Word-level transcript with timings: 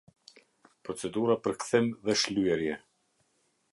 Procedura 0.87 1.35
për 1.47 1.57
kthim 1.65 1.91
dhe 2.09 2.17
shlyerje. 2.23 2.79